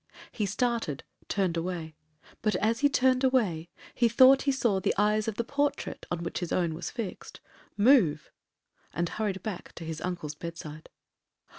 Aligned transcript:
He 0.31 0.47
started, 0.47 1.03
turned 1.27 1.57
away; 1.57 1.93
but, 2.41 2.55
as 2.55 2.79
he 2.79 2.89
turned 2.89 3.23
away, 3.23 3.69
he 3.93 4.09
thought 4.09 4.41
he 4.41 4.51
saw 4.51 4.79
the 4.79 4.95
eyes 4.97 5.27
of 5.27 5.35
the 5.35 5.43
portrait, 5.43 6.07
on 6.09 6.23
which 6.23 6.39
his 6.39 6.51
own 6.51 6.73
was 6.73 6.89
fixed, 6.89 7.39
move, 7.77 8.31
and 8.93 9.07
hurried 9.09 9.43
back 9.43 9.73
to 9.73 9.85
his 9.85 10.01
uncle's 10.01 10.33
bedside. 10.33 10.89